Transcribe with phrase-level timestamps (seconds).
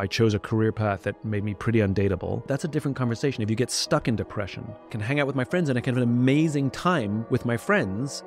[0.00, 2.46] I chose a career path that made me pretty undateable.
[2.46, 3.42] That's a different conversation.
[3.42, 5.82] If you get stuck in depression, I can hang out with my friends and I
[5.82, 8.24] can have an amazing time with my friends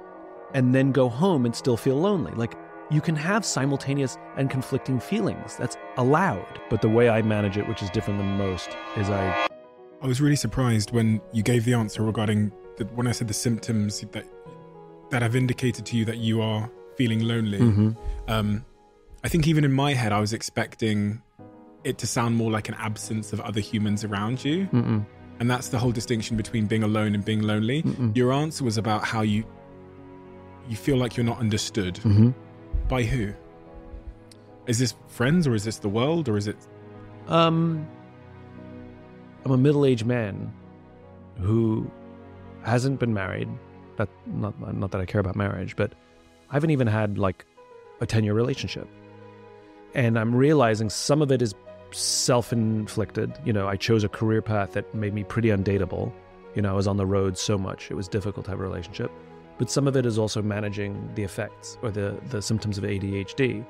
[0.54, 2.32] and then go home and still feel lonely.
[2.34, 2.54] Like
[2.92, 5.58] you can have simultaneous and conflicting feelings.
[5.58, 6.62] That's allowed.
[6.70, 9.48] But the way I manage it, which is different than most, is I
[10.00, 13.34] I was really surprised when you gave the answer regarding the, when I said the
[13.34, 14.28] symptoms that
[15.10, 17.60] that have indicated to you that you are feeling lonely.
[17.60, 17.92] Mm-hmm.
[18.28, 18.64] Um,
[19.24, 21.24] I think even in my head, I was expecting
[21.84, 24.68] it to sound more like an absence of other humans around you.
[24.68, 25.06] Mm-mm.
[25.40, 27.84] And that's the whole distinction between being alone and being lonely.
[27.84, 28.16] Mm-mm.
[28.16, 29.44] Your answer was about how you
[30.70, 31.96] you feel like you're not understood.
[31.96, 32.30] Mm-hmm.
[32.88, 33.34] By who?
[34.68, 36.56] Is this friends or is this the world or is it
[37.28, 37.86] Um,
[39.44, 40.54] I'm a middle-aged man
[41.40, 41.90] who
[42.64, 43.50] hasn't been married.
[43.98, 45.94] That not not that I care about marriage, but
[46.50, 47.46] I haven't even had like
[48.00, 48.88] a ten-year relationship,
[49.94, 51.54] and I'm realizing some of it is
[51.94, 53.34] self-inflicted.
[53.46, 56.12] You know, I chose a career path that made me pretty undateable.
[56.56, 58.64] You know, I was on the road so much; it was difficult to have a
[58.64, 59.12] relationship.
[59.58, 63.66] But some of it is also managing the effects or the the symptoms of ADHD,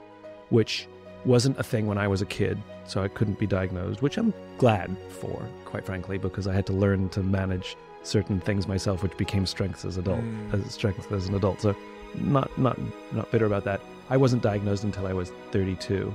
[0.50, 0.88] which
[1.26, 4.34] wasn't a thing when I was a kid, so I couldn't be diagnosed, which I'm
[4.58, 9.16] glad for, quite frankly, because I had to learn to manage certain things myself, which
[9.16, 10.54] became strengths as adult, Mm.
[10.66, 11.62] as strengths as an adult.
[11.62, 11.74] So,
[12.16, 12.78] not not
[13.14, 13.80] not bitter about that.
[14.10, 16.14] I wasn't diagnosed until I was 32,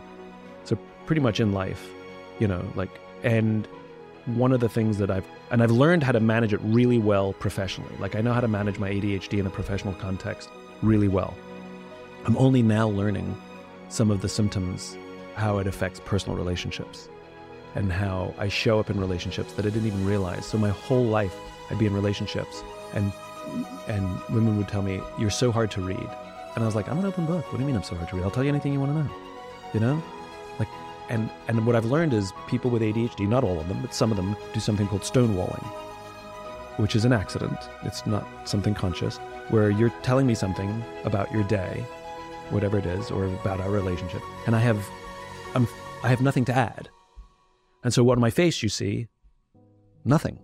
[0.64, 1.88] so pretty much in life,
[2.38, 2.90] you know, like
[3.22, 3.66] and
[4.26, 7.32] one of the things that I've and I've learned how to manage it really well
[7.34, 7.94] professionally.
[7.98, 10.48] Like I know how to manage my ADHD in a professional context
[10.82, 11.34] really well.
[12.26, 13.40] I'm only now learning
[13.88, 14.98] some of the symptoms,
[15.34, 17.08] how it affects personal relationships,
[17.74, 20.44] and how I show up in relationships that I didn't even realize.
[20.44, 21.34] So my whole life,
[21.70, 22.62] I'd be in relationships,
[22.94, 23.12] and
[23.86, 26.10] and women would tell me, "You're so hard to read,"
[26.54, 27.50] and I was like, "I'm an open book.
[27.50, 28.24] What do you mean I'm so hard to read?
[28.24, 29.10] I'll tell you anything you want to know."
[29.72, 30.02] You know,
[31.08, 34.10] and and what I've learned is people with ADHD, not all of them, but some
[34.10, 35.64] of them, do something called stonewalling,
[36.78, 37.58] which is an accident.
[37.84, 39.18] It's not something conscious,
[39.48, 41.84] where you're telling me something about your day
[42.50, 44.82] whatever it is, or about our relationship, and I have,
[45.54, 45.68] I'm,
[46.02, 46.88] I have nothing to add,
[47.84, 49.08] and so what on my face you see,
[50.04, 50.38] nothing,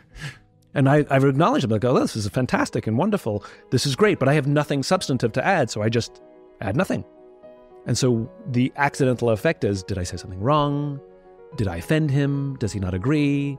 [0.74, 4.18] and I, I've acknowledged them like, oh, this is fantastic and wonderful, this is great,
[4.18, 6.22] but I have nothing substantive to add, so I just
[6.60, 7.04] add nothing,
[7.86, 11.00] and so the accidental effect is, did I say something wrong?
[11.56, 12.56] Did I offend him?
[12.56, 13.58] Does he not agree?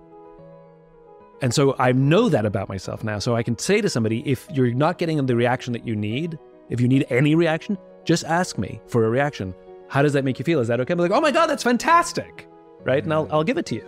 [1.41, 3.19] And so I know that about myself now.
[3.19, 6.39] So I can say to somebody, if you're not getting the reaction that you need,
[6.69, 9.53] if you need any reaction, just ask me for a reaction.
[9.89, 10.59] How does that make you feel?
[10.59, 10.93] Is that okay?
[10.93, 12.47] I'm like, oh my God, that's fantastic.
[12.83, 13.03] Right?
[13.03, 13.85] And I'll, I'll give it to you.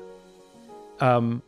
[1.00, 1.42] Um,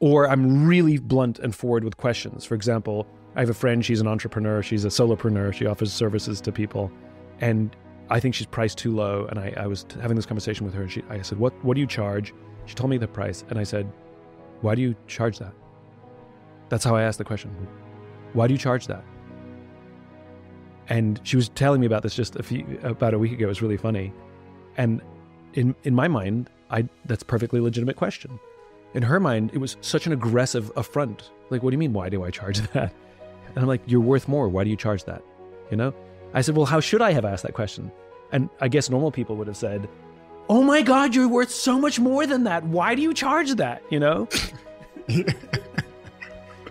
[0.00, 2.44] or I'm really blunt and forward with questions.
[2.44, 3.06] For example,
[3.36, 6.90] I have a friend, she's an entrepreneur, she's a solopreneur, she offers services to people.
[7.40, 7.74] And
[8.10, 9.26] I think she's priced too low.
[9.26, 11.74] And I, I was having this conversation with her, and she, I said, what, what
[11.74, 12.34] do you charge?
[12.66, 13.44] She told me the price.
[13.50, 13.90] And I said,
[14.60, 15.52] why do you charge that?
[16.68, 17.50] That's how I asked the question.
[18.32, 19.04] Why do you charge that?
[20.88, 23.44] And she was telling me about this just a few about a week ago.
[23.44, 24.12] It was really funny.
[24.76, 25.00] And
[25.54, 28.38] in in my mind, I that's perfectly legitimate question.
[28.92, 31.30] In her mind, it was such an aggressive affront.
[31.50, 31.92] Like, what do you mean?
[31.92, 32.92] Why do I charge that?
[33.48, 34.48] And I'm like, you're worth more.
[34.48, 35.22] Why do you charge that?
[35.70, 35.94] You know?
[36.34, 37.90] I said, well, how should I have asked that question?
[38.32, 39.88] And I guess normal people would have said,
[40.48, 42.64] oh my God, you're worth so much more than that.
[42.64, 43.82] Why do you charge that?
[43.90, 44.28] You know?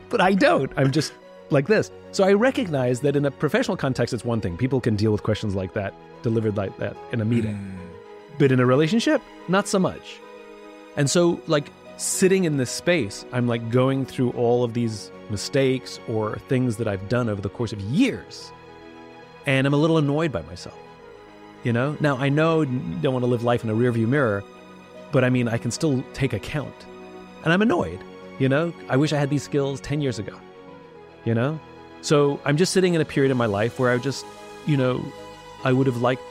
[0.10, 0.72] but I don't.
[0.76, 1.14] I'm just
[1.50, 1.92] like this.
[2.12, 4.58] So I recognize that in a professional context, it's one thing.
[4.58, 7.56] People can deal with questions like that, delivered like that in a meeting.
[7.56, 7.78] Hmm.
[8.38, 10.20] But in a relationship, not so much.
[10.98, 16.00] And so, like, sitting in this space, I'm like going through all of these mistakes
[16.08, 18.52] or things that I've done over the course of years.
[19.46, 20.78] And I'm a little annoyed by myself.
[21.64, 21.98] You know?
[22.00, 24.44] Now, I know don't want to live life in a rearview mirror,
[25.12, 26.76] but I mean, I can still take account.
[27.44, 28.00] And I'm annoyed.
[28.40, 28.74] You know?
[28.90, 30.38] I wish I had these skills 10 years ago.
[31.26, 31.60] You know?
[32.02, 34.26] So I'm just sitting in a period in my life where I just,
[34.66, 35.04] you know,
[35.64, 36.22] I would have liked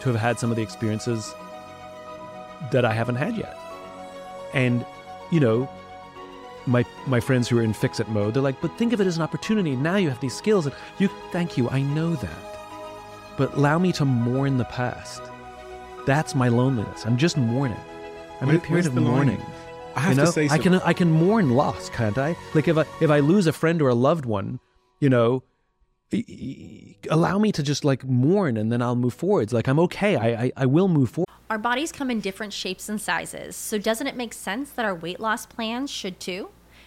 [0.00, 1.34] to have had some of the experiences
[2.70, 3.58] that I haven't had yet.
[4.52, 4.84] And,
[5.30, 5.68] you know,
[6.66, 9.06] my my friends who are in fix it mode, they're like, but think of it
[9.06, 9.76] as an opportunity.
[9.76, 12.53] Now you have these skills and you thank you, I know that.
[13.36, 15.22] But allow me to mourn the past.
[16.06, 17.04] That's my loneliness.
[17.06, 17.78] I'm just mourning.
[18.40, 19.12] I'm Where- in a period of the line?
[19.12, 19.42] mourning.
[19.96, 20.74] I have you know, to say I can.
[20.74, 22.36] I can mourn loss, can't I?
[22.52, 24.58] Like if I if I lose a friend or a loved one,
[24.98, 25.44] you know,
[27.10, 29.52] allow me to just like mourn and then I'll move forwards.
[29.52, 30.16] Like I'm okay.
[30.16, 31.28] I I, I will move forward.
[31.50, 34.94] Our bodies come in different shapes and sizes, so doesn't it make sense that our
[34.94, 36.48] weight loss plans should too?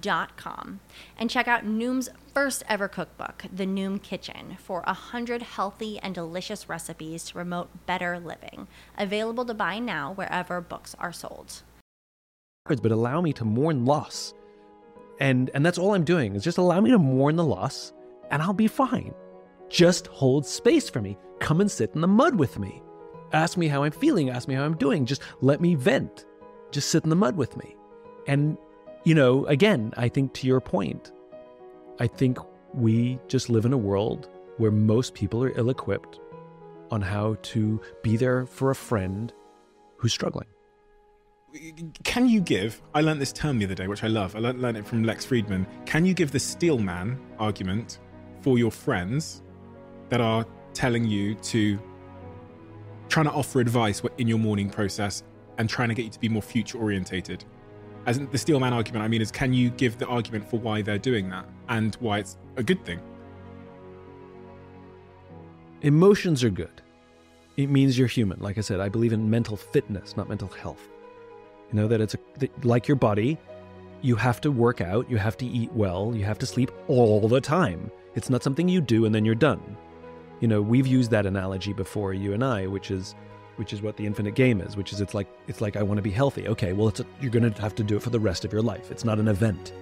[0.00, 0.80] dot com
[1.18, 6.14] and check out Noom's first ever cookbook, The Noom Kitchen, for a hundred healthy and
[6.14, 8.66] delicious recipes to promote better living.
[8.98, 11.62] Available to buy now wherever books are sold.
[12.66, 14.34] but allow me to mourn loss.
[15.20, 17.92] And and that's all I'm doing is just allow me to mourn the loss
[18.30, 19.14] and I'll be fine.
[19.68, 21.16] Just hold space for me.
[21.40, 22.82] Come and sit in the mud with me.
[23.32, 25.06] Ask me how I'm feeling, ask me how I'm doing.
[25.06, 26.26] Just let me vent.
[26.70, 27.76] Just sit in the mud with me.
[28.26, 28.56] And
[29.04, 31.12] you know, again, I think to your point,
[32.00, 32.38] I think
[32.72, 36.20] we just live in a world where most people are ill-equipped
[36.90, 39.32] on how to be there for a friend
[39.96, 40.46] who's struggling.
[42.02, 42.82] Can you give?
[42.94, 44.34] I learned this term the other day, which I love.
[44.34, 45.66] I learned, it from Lex Fridman.
[45.86, 48.00] Can you give the steel man argument
[48.40, 49.42] for your friends
[50.08, 51.78] that are telling you to
[53.08, 55.22] trying to offer advice in your mourning process
[55.58, 57.44] and trying to get you to be more future orientated?
[58.06, 60.58] As in the steel man argument, I mean, is can you give the argument for
[60.58, 63.00] why they're doing that and why it's a good thing?
[65.82, 66.82] Emotions are good.
[67.56, 68.40] It means you're human.
[68.40, 70.88] Like I said, I believe in mental fitness, not mental health.
[71.70, 73.38] You know that it's a, that like your body,
[74.02, 77.26] you have to work out, you have to eat well, you have to sleep all
[77.26, 77.90] the time.
[78.14, 79.76] It's not something you do and then you're done.
[80.40, 83.14] You know, we've used that analogy before, you and I, which is
[83.56, 85.98] which is what the infinite game is, which is it's like it's like I want
[85.98, 86.46] to be healthy.
[86.48, 88.52] Okay, well it's a, you're going to have to do it for the rest of
[88.52, 88.90] your life.
[88.90, 89.72] It's not an event.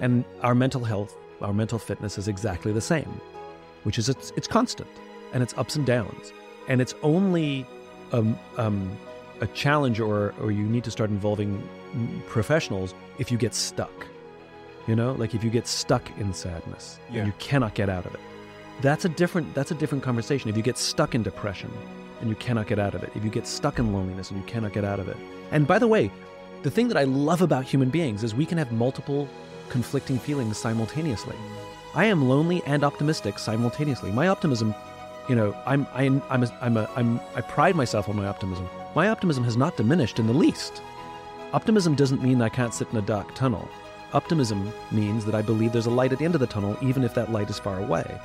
[0.00, 3.20] And our mental health, our mental fitness is exactly the same,
[3.84, 4.88] which is it's it's constant
[5.32, 6.32] and it's ups and downs.
[6.68, 7.66] And it's only
[8.12, 8.96] um, um,
[9.40, 11.62] a challenge or, or you need to start involving
[12.26, 14.06] professionals if you get stuck.
[14.86, 17.18] You know, like if you get stuck in sadness Yeah.
[17.20, 18.20] and you cannot get out of it.
[18.82, 20.50] That's a different that's a different conversation.
[20.50, 21.70] If you get stuck in depression
[22.24, 24.46] and you cannot get out of it, if you get stuck in loneliness and you
[24.46, 25.16] cannot get out of it.
[25.52, 26.10] And by the way,
[26.62, 29.28] the thing that I love about human beings is we can have multiple
[29.68, 31.36] conflicting feelings simultaneously.
[31.94, 34.10] I am lonely and optimistic simultaneously.
[34.10, 34.74] My optimism,
[35.28, 38.68] you know, I'm I'm I'm a, I'm a, I'm I pride myself on my optimism.
[38.94, 40.82] My optimism has not diminished in the least.
[41.52, 43.68] Optimism doesn't mean I can't sit in a dark tunnel.
[44.12, 47.04] Optimism means that I believe there's a light at the end of the tunnel, even
[47.04, 48.20] if that light is far away.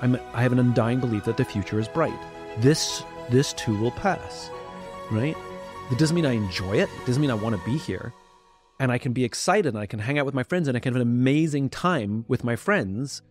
[0.00, 2.18] I'm, I have an undying belief that the future is bright.
[2.58, 4.50] This this too will pass,
[5.10, 5.36] right?
[5.90, 6.88] That doesn't mean I enjoy it.
[6.88, 8.12] It doesn't mean I want to be here.
[8.80, 10.80] And I can be excited and I can hang out with my friends and I
[10.80, 13.22] can have an amazing time with my friends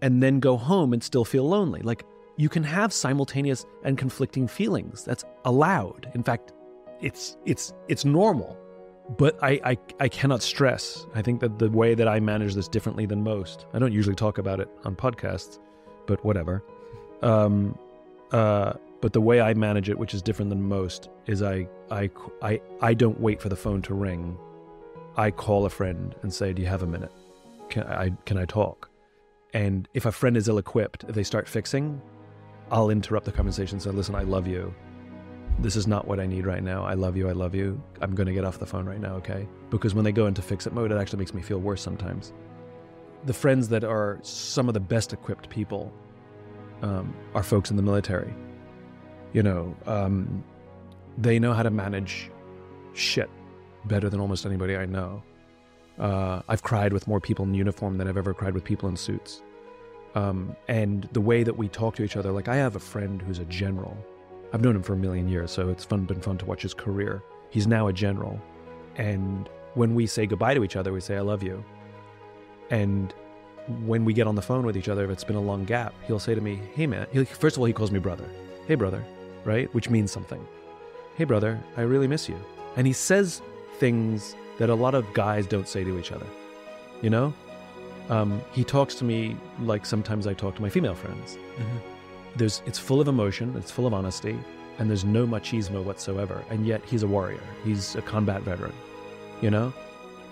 [0.00, 1.80] and then go home and still feel lonely.
[1.82, 2.04] Like
[2.36, 5.04] you can have simultaneous and conflicting feelings.
[5.04, 6.10] That's allowed.
[6.14, 6.52] In fact,
[7.00, 8.56] it's it's it's normal.
[9.18, 11.06] But I, I I cannot stress.
[11.14, 13.66] I think that the way that I manage this differently than most.
[13.74, 15.58] I don't usually talk about it on podcasts,
[16.06, 16.62] but whatever.
[17.22, 17.78] Um,
[18.32, 22.10] uh, but the way I manage it, which is different than most, is I I
[22.42, 24.36] I I don't wait for the phone to ring.
[25.16, 27.12] I call a friend and say, "Do you have a minute?
[27.68, 28.88] Can I can I talk?"
[29.52, 32.00] And if a friend is ill-equipped, if they start fixing,
[32.70, 34.74] I'll interrupt the conversation and say, "Listen, I love you.
[35.60, 36.84] This is not what I need right now.
[36.84, 37.28] I love you.
[37.28, 37.80] I love you.
[38.00, 40.42] I'm going to get off the phone right now, okay?" Because when they go into
[40.42, 42.32] fix-it mode, it actually makes me feel worse sometimes.
[43.26, 45.92] The friends that are some of the best equipped people
[46.82, 48.34] um, are folks in the military.
[49.34, 50.42] You know, um,
[51.18, 52.30] they know how to manage
[52.94, 53.28] shit
[53.84, 55.22] better than almost anybody I know.
[55.98, 58.96] Uh, I've cried with more people in uniform than I've ever cried with people in
[58.96, 59.42] suits.
[60.14, 63.20] Um, and the way that we talk to each other, like I have a friend
[63.20, 63.96] who's a general.
[64.52, 66.74] I've known him for a million years, so it's fun, been fun to watch his
[66.74, 67.22] career.
[67.50, 68.40] He's now a general,
[68.96, 71.64] and when we say goodbye to each other, we say "I love you."
[72.70, 73.12] And
[73.84, 75.92] when we get on the phone with each other, if it's been a long gap,
[76.06, 78.28] he'll say to me, "Hey man," he'll, first of all he calls me brother.
[78.68, 79.04] "Hey brother,"
[79.44, 80.46] right, which means something.
[81.16, 82.38] "Hey brother, I really miss you,"
[82.76, 83.42] and he says
[83.78, 86.26] things that a lot of guys don't say to each other.
[87.02, 87.34] You know,
[88.08, 91.36] um, he talks to me like sometimes I talk to my female friends.
[91.56, 91.78] Mm-hmm.
[92.36, 94.36] There's, it's full of emotion, it's full of honesty,
[94.78, 96.44] and there's no machismo whatsoever.
[96.50, 97.42] And yet he's a warrior.
[97.64, 98.72] He's a combat veteran.
[99.40, 99.72] You know,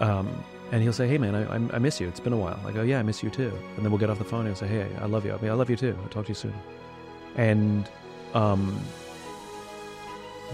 [0.01, 2.09] um, and he'll say, "Hey, man, I, I, miss you.
[2.09, 4.09] It's been a while." I go, "Yeah, I miss you too." And then we'll get
[4.11, 4.47] off the phone.
[4.47, 5.35] and He'll say, "Hey, I love you.
[5.35, 5.97] I mean, I love you too.
[6.03, 6.55] I'll talk to you soon."
[7.37, 7.89] And
[8.33, 8.81] um,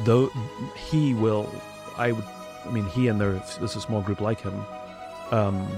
[0.05, 0.31] though
[0.77, 1.51] he will,
[1.97, 2.25] I would,
[2.65, 4.65] I mean, he and there's, there's a small group like him.
[5.31, 5.69] Um,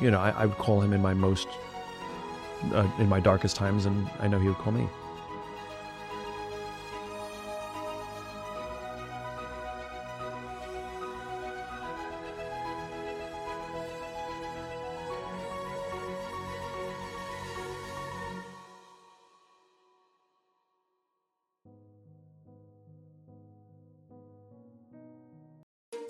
[0.00, 1.48] you know, I, I would call him in my most,
[2.72, 4.88] uh, in my darkest times, and I know he would call me.